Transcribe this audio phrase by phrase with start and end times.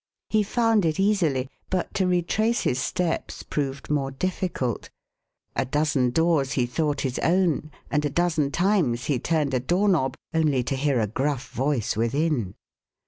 [0.31, 4.89] He found it easily, but to retrace his steps proved more difficult.
[5.55, 9.87] A dozen doors he thought his own, and a dozen times he turned a door
[9.87, 12.55] knob only to hear a gruff voice within.